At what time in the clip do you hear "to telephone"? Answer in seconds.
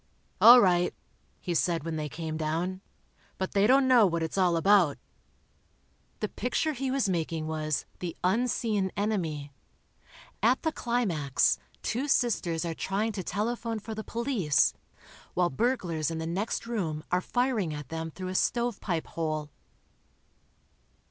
13.11-13.77